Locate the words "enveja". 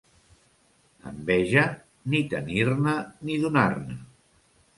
1.11-1.65